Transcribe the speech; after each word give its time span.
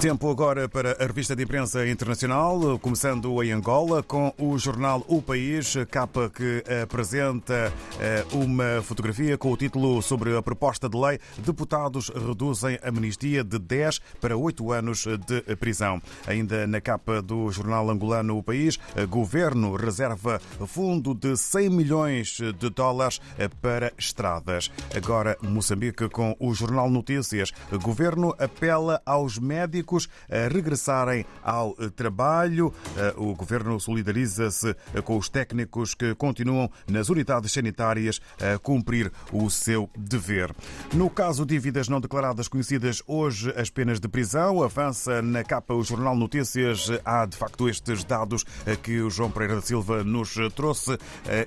Tempo 0.00 0.30
agora 0.30 0.66
para 0.66 0.92
a 0.92 1.06
revista 1.06 1.36
de 1.36 1.42
imprensa 1.42 1.86
internacional, 1.86 2.78
começando 2.78 3.42
em 3.42 3.52
Angola, 3.52 4.02
com 4.02 4.32
o 4.38 4.56
jornal 4.56 5.04
O 5.06 5.20
País, 5.20 5.76
capa 5.90 6.30
que 6.30 6.64
apresenta 6.82 7.70
eh, 8.00 8.24
uma 8.32 8.80
fotografia 8.82 9.36
com 9.36 9.52
o 9.52 9.56
título 9.58 10.00
sobre 10.00 10.34
a 10.34 10.40
proposta 10.40 10.88
de 10.88 10.96
lei: 10.96 11.18
Deputados 11.36 12.08
reduzem 12.08 12.78
a 12.82 12.88
amnistia 12.88 13.44
de 13.44 13.58
10 13.58 13.98
para 14.18 14.38
8 14.38 14.72
anos 14.72 15.04
de 15.26 15.54
prisão. 15.56 16.00
Ainda 16.26 16.66
na 16.66 16.80
capa 16.80 17.20
do 17.20 17.50
jornal 17.50 17.90
angolano 17.90 18.38
O 18.38 18.42
País, 18.42 18.78
governo 19.06 19.76
reserva 19.76 20.40
fundo 20.66 21.14
de 21.14 21.36
100 21.36 21.68
milhões 21.68 22.38
de 22.58 22.70
dólares 22.70 23.20
para 23.60 23.92
estradas. 23.98 24.70
Agora, 24.96 25.36
Moçambique, 25.42 26.08
com 26.08 26.34
o 26.40 26.54
jornal 26.54 26.88
Notícias, 26.88 27.52
governo 27.82 28.34
apela 28.38 29.02
aos 29.04 29.38
médicos 29.38 29.89
a 30.28 30.48
regressarem 30.52 31.24
ao 31.42 31.74
trabalho. 31.94 32.74
O 33.16 33.34
governo 33.34 33.78
solidariza-se 33.78 34.74
com 35.04 35.16
os 35.16 35.28
técnicos 35.28 35.94
que 35.94 36.14
continuam 36.16 36.68
nas 36.88 37.08
unidades 37.08 37.52
sanitárias 37.52 38.20
a 38.40 38.58
cumprir 38.58 39.12
o 39.32 39.48
seu 39.48 39.88
dever. 39.96 40.52
No 40.92 41.08
caso 41.08 41.46
de 41.46 41.60
dívidas 41.60 41.90
não 41.90 42.00
declaradas 42.00 42.48
conhecidas 42.48 43.02
hoje, 43.06 43.52
as 43.54 43.68
penas 43.68 44.00
de 44.00 44.08
prisão 44.08 44.62
avança 44.62 45.20
na 45.20 45.44
capa 45.44 45.74
o 45.74 45.84
Jornal 45.84 46.16
Notícias. 46.16 46.88
Há 47.04 47.26
de 47.26 47.36
facto 47.36 47.68
estes 47.68 48.02
dados 48.02 48.44
que 48.82 48.98
o 49.02 49.10
João 49.10 49.30
Pereira 49.30 49.56
da 49.56 49.60
Silva 49.60 50.02
nos 50.02 50.36
trouxe 50.54 50.96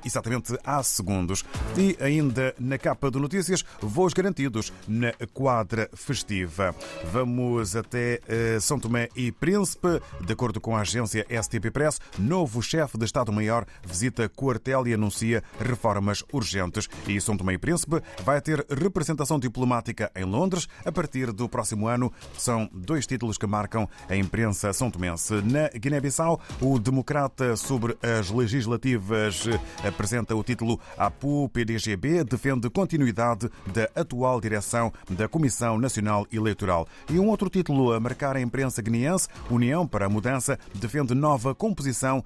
exatamente 0.06 0.56
há 0.64 0.84
segundos. 0.84 1.44
E 1.76 1.98
ainda 2.00 2.54
na 2.60 2.78
capa 2.78 3.10
do 3.10 3.20
Notícias, 3.20 3.66
voos 3.82 4.14
garantidos 4.14 4.72
na 4.88 5.12
quadra 5.34 5.90
festiva. 5.96 6.76
Vamos 7.12 7.76
até 7.76 8.20
são 8.60 8.80
Tomé 8.80 9.10
e 9.16 9.32
Príncipe. 9.32 10.02
De 10.22 10.34
acordo 10.34 10.60
com 10.60 10.76
a 10.76 10.82
agência 10.82 11.26
STP 11.30 11.72
Press, 11.72 12.00
novo 12.18 12.62
chefe 12.62 12.98
de 12.98 13.06
Estado-Maior 13.06 13.66
visita 13.86 14.30
quartel 14.30 14.88
e 14.88 14.94
anuncia 14.94 15.44
reformas 15.60 16.24
urgentes. 16.32 16.88
E 17.08 17.20
São 17.20 17.38
Tomé 17.38 17.54
e 17.54 17.58
Príncipe 17.58 18.02
vai 18.24 18.42
ter 18.42 18.66
representação 18.70 19.40
diplomática 19.40 20.12
em 20.16 20.24
Londres 20.24 20.68
a 20.86 20.92
partir 20.92 21.32
do 21.32 21.48
próximo 21.50 21.88
ano. 21.88 22.12
São 22.38 22.70
dois 22.74 23.06
títulos 23.06 23.38
que 23.38 23.48
marcam 23.48 23.88
a 24.10 24.16
imprensa 24.16 24.74
são 24.74 24.90
tomense. 24.90 25.34
Na 25.42 25.70
Guiné-Bissau, 25.70 26.40
o 26.62 26.80
democrata 26.80 27.56
sobre 27.56 27.98
as 28.02 28.30
legislativas 28.30 29.48
apresenta 29.86 30.36
o 30.36 30.44
título 30.44 30.80
APU-PDGB 30.98 32.24
defende 32.24 32.70
continuidade 32.70 33.50
da 33.74 33.90
atual 33.96 34.40
direção 34.40 34.92
da 35.10 35.28
Comissão 35.28 35.78
Nacional 35.78 36.26
Eleitoral. 36.32 36.88
E 37.10 37.20
um 37.20 37.28
outro 37.28 37.50
título 37.50 37.94
a 37.94 38.00
marcar 38.00 38.23
a 38.32 38.42
imprensa 38.42 38.82
guineense, 38.82 39.28
União 39.50 39.86
para 39.86 40.06
a 40.06 40.10
Mudança, 40.10 40.58
defende 40.74 41.14
nova 41.14 41.54
composição 41.54 42.24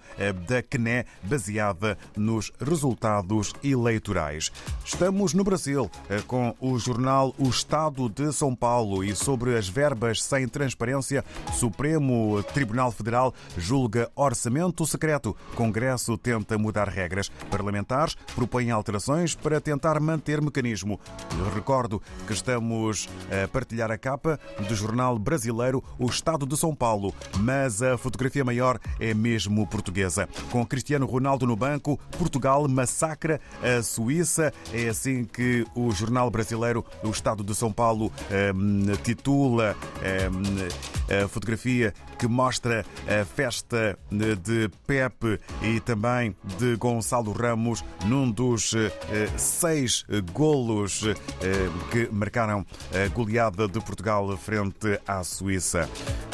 da 0.47 0.61
CNE 0.61 1.05
baseada 1.23 1.97
nos 2.15 2.51
resultados 2.59 3.53
eleitorais. 3.63 4.51
Estamos 4.85 5.33
no 5.33 5.43
Brasil 5.43 5.89
eh, 6.09 6.21
com 6.27 6.55
o 6.59 6.77
jornal 6.77 7.33
O 7.37 7.49
Estado 7.49 8.09
de 8.09 8.31
São 8.31 8.55
Paulo 8.55 9.03
e 9.03 9.15
sobre 9.15 9.57
as 9.57 9.67
verbas 9.67 10.21
sem 10.21 10.47
transparência, 10.47 11.23
Supremo 11.53 12.43
Tribunal 12.53 12.91
Federal 12.91 13.33
julga 13.57 14.09
orçamento 14.15 14.85
secreto. 14.85 15.35
Congresso 15.55 16.17
tenta 16.17 16.57
mudar 16.57 16.87
regras. 16.87 17.29
Parlamentares 17.49 18.15
propõem 18.35 18.71
alterações 18.71 19.35
para 19.35 19.61
tentar 19.61 19.99
manter 19.99 20.41
mecanismo. 20.41 20.99
Recordo 21.53 22.01
que 22.25 22.33
estamos 22.33 23.09
a 23.31 23.47
partilhar 23.47 23.91
a 23.91 23.97
capa 23.97 24.39
do 24.67 24.75
jornal 24.75 25.17
brasileiro 25.17 25.83
O 25.99 26.05
Estado 26.05 26.45
de 26.45 26.55
São 26.55 26.75
Paulo, 26.75 27.13
mas 27.39 27.81
a 27.81 27.97
fotografia 27.97 28.43
maior 28.43 28.80
é 28.99 29.13
mesmo 29.13 29.66
portuguesa. 29.67 30.27
Com 30.52 30.66
Cristiano 30.66 31.05
Ronaldo 31.05 31.45
no 31.45 31.55
banco, 31.55 31.99
Portugal 32.17 32.67
massacra 32.67 33.42
a 33.61 33.81
Suíça. 33.81 34.53
É 34.73 34.89
assim 34.89 35.23
que 35.23 35.65
o 35.75 35.92
jornal 35.92 36.30
brasileiro 36.30 36.86
O 37.03 37.09
Estado 37.09 37.43
de 37.43 37.55
São 37.55 37.71
Paulo 37.71 38.11
um, 38.55 38.95
titula 39.03 39.75
um, 40.31 40.96
a 41.09 41.27
fotografia 41.27 41.93
que 42.17 42.27
mostra 42.27 42.85
a 43.07 43.25
festa 43.25 43.97
de 44.11 44.69
Pepe 44.85 45.39
e 45.61 45.79
também 45.79 46.35
de 46.57 46.75
Gonçalo 46.75 47.31
Ramos 47.31 47.83
num 48.05 48.29
dos 48.29 48.73
uh, 48.73 48.91
seis 49.37 50.05
golos 50.33 51.03
uh, 51.03 51.15
que 51.91 52.09
marcaram 52.11 52.65
a 52.93 53.07
goleada 53.09 53.67
de 53.67 53.79
Portugal 53.79 54.35
frente 54.37 54.99
à 55.07 55.23
Suíça. 55.23 55.89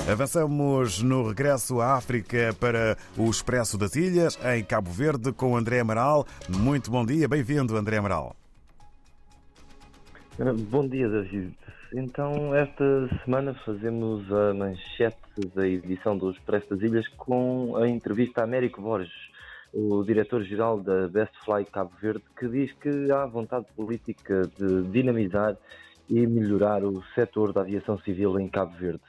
Avançamos 0.09 1.01
no 1.01 1.27
regresso 1.27 1.79
à 1.79 1.95
África 1.95 2.55
para 2.59 2.97
o 3.17 3.29
Expresso 3.29 3.77
das 3.77 3.95
Ilhas, 3.95 4.37
em 4.53 4.63
Cabo 4.63 4.91
Verde, 4.91 5.31
com 5.31 5.55
André 5.55 5.79
Amaral. 5.79 6.27
Muito 6.49 6.91
bom 6.91 7.05
dia, 7.05 7.27
bem-vindo, 7.27 7.77
André 7.77 7.97
Amaral. 7.97 8.42
Bom 10.35 10.87
dia, 10.87 11.07
David. 11.07 11.55
Então, 11.93 12.55
esta 12.55 13.07
semana 13.23 13.53
fazemos 13.53 14.31
a 14.33 14.51
manchete 14.51 15.17
da 15.53 15.67
edição 15.67 16.17
do 16.17 16.31
Expresso 16.31 16.71
das 16.71 16.81
Ilhas 16.81 17.07
com 17.09 17.75
a 17.75 17.87
entrevista 17.87 18.41
a 18.41 18.43
Américo 18.43 18.81
Borges, 18.81 19.13
o 19.71 20.03
diretor-geral 20.03 20.81
da 20.81 21.07
Best 21.07 21.33
Fly 21.45 21.65
Cabo 21.65 21.91
Verde, 22.01 22.23
que 22.35 22.47
diz 22.47 22.73
que 22.73 23.11
há 23.11 23.27
vontade 23.27 23.67
política 23.75 24.41
de 24.57 24.81
dinamizar 24.89 25.55
e 26.09 26.25
melhorar 26.25 26.83
o 26.83 27.03
setor 27.13 27.53
da 27.53 27.61
aviação 27.61 27.99
civil 27.99 28.39
em 28.39 28.49
Cabo 28.49 28.75
Verde. 28.75 29.03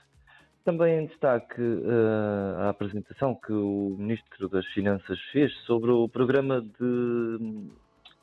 Também 0.63 1.05
em 1.05 1.07
destaque 1.07 1.63
uh, 1.63 2.61
a 2.61 2.69
apresentação 2.69 3.35
que 3.35 3.53
o 3.53 3.97
Ministro 3.99 4.47
das 4.51 4.67
Finanças 4.75 5.19
fez 5.33 5.51
sobre 5.61 5.91
o 5.91 6.07
programa 6.07 6.61
de 6.61 7.71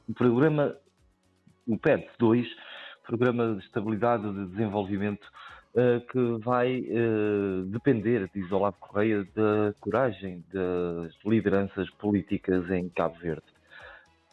o 0.08 0.14
programa 0.14 0.76
o 1.68 1.78
PED 1.78 2.08
2, 2.20 2.48
Programa 3.06 3.56
de 3.56 3.66
Estabilidade 3.66 4.28
e 4.28 4.34
de 4.34 4.46
Desenvolvimento, 4.48 5.26
uh, 5.76 6.00
que 6.08 6.44
vai 6.44 6.80
uh, 6.82 7.64
depender, 7.68 8.30
diz 8.34 8.52
Olavo 8.52 8.78
Correia, 8.80 9.26
da 9.36 9.74
coragem 9.80 10.44
das 10.54 11.14
lideranças 11.26 11.90
políticas 11.92 12.70
em 12.70 12.90
Cabo 12.90 13.16
Verde. 13.20 13.44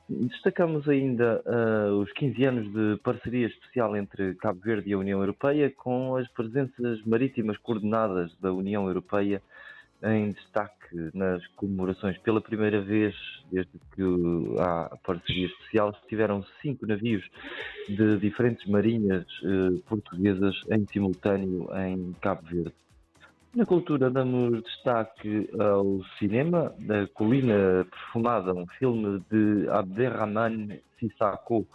Destacamos 0.09 0.89
ainda 0.89 1.43
uh, 1.45 2.01
os 2.01 2.11
15 2.13 2.45
anos 2.45 2.73
de 2.73 3.01
parceria 3.03 3.47
especial 3.47 3.95
entre 3.97 4.35
Cabo 4.37 4.61
Verde 4.61 4.91
e 4.91 4.93
a 4.95 4.99
União 4.99 5.21
Europeia, 5.21 5.71
com 5.71 6.17
as 6.17 6.27
presenças 6.29 7.03
marítimas 7.05 7.59
coordenadas 7.59 8.35
da 8.41 8.53
União 8.53 8.87
Europeia 8.87 9.43
em 10.03 10.33
destaque 10.33 10.78
nas 11.15 11.47
comemorações. 11.49 12.19
Pela 12.19 12.41
primeira 12.41 12.81
vez, 12.81 13.15
desde 13.51 13.73
que 13.95 14.03
há 14.59 14.97
parceria 15.05 15.47
especial, 15.47 15.91
estiveram 15.91 16.45
cinco 16.63 16.87
navios 16.87 17.25
de 17.89 18.19
diferentes 18.19 18.67
marinhas 18.67 19.27
uh, 19.43 19.79
portuguesas 19.89 20.55
em 20.71 20.87
simultâneo 20.87 21.69
em 21.77 22.13
Cabo 22.21 22.43
Verde. 22.47 22.75
Na 23.55 23.65
cultura 23.65 24.11
damos 24.11 24.63
destaque 24.63 25.49
ao 25.59 26.05
cinema, 26.19 26.75
da 26.81 27.07
Colina 27.09 27.87
Perfumada, 27.91 28.53
um 28.55 28.67
filme 28.79 29.23
de 29.31 29.69
Abderrahman 29.71 30.79
Sissako, 30.99 31.67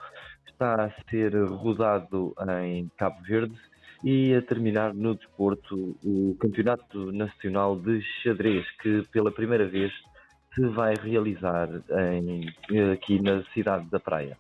está 0.46 0.86
a 0.86 0.92
ser 1.10 1.36
rodado 1.46 2.34
em 2.64 2.90
Cabo 2.96 3.22
Verde 3.24 3.58
e 4.04 4.36
a 4.36 4.42
terminar 4.42 4.94
no 4.94 5.16
desporto 5.16 5.96
o 6.04 6.36
Campeonato 6.40 7.12
Nacional 7.12 7.80
de 7.80 8.02
Xadrez, 8.22 8.66
que 8.82 9.04
pela 9.12 9.32
primeira 9.32 9.68
vez 9.68 9.92
se 10.54 10.68
vai 10.68 10.94
realizar 10.96 11.70
em, 12.12 12.46
aqui 12.92 13.22
na 13.22 13.44
cidade 13.54 13.86
da 13.90 14.00
Praia. 14.00 14.38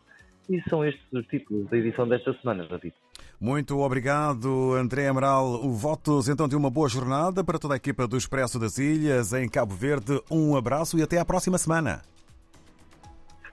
E 0.50 0.62
são 0.69 0.84
estes 0.85 1.02
os 1.12 1.25
títulos 1.28 1.69
da 1.69 1.78
edição 1.78 2.07
desta 2.07 2.34
semana, 2.34 2.68
David. 2.68 2.94
Muito 3.40 3.79
obrigado, 3.79 4.73
André 4.73 5.07
Amaral. 5.07 5.66
O 5.66 5.72
votos 5.72 6.28
então 6.28 6.47
de 6.47 6.55
uma 6.55 6.70
boa 6.70 6.90
jornada 6.90 7.43
para 7.43 7.58
toda 7.58 7.73
a 7.73 7.78
equipa 7.78 8.08
do 8.08 8.17
Expresso 8.17 8.59
das 8.59 8.78
Ilhas 8.78 9.32
em 9.34 9.47
Cabo 9.47 9.73
Verde. 9.73 10.22
Um 10.29 10.55
abraço 10.55 10.97
e 10.97 11.02
até 11.02 11.17
à 11.17 11.26
próxima 11.26 11.58
semana. 11.58 12.02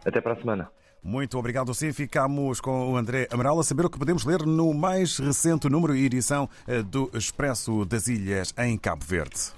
Até 0.05 0.21
para 0.21 0.33
a 0.33 0.37
semana. 0.37 0.71
Muito 1.03 1.39
obrigado. 1.39 1.75
Sim, 1.75 1.93
ficamos 1.93 2.61
com 2.61 2.93
o 2.93 2.97
André 2.97 3.27
Amaral 3.31 3.59
a 3.59 3.65
saber 3.65 3.87
o 3.87 3.91
que 3.91 3.99
podemos 3.99 4.25
ler 4.25 4.45
no 4.45 4.75
mais 4.75 5.19
recente 5.19 5.69
número 5.69 5.97
e 5.97 6.05
edição 6.05 6.49
eh, 6.67 6.83
do 6.83 7.11
Expresso 7.15 7.85
das 7.85 8.07
Ilhas 8.07 8.55
em 8.59 8.77
Cabo 8.77 9.05
Verde. 9.05 9.53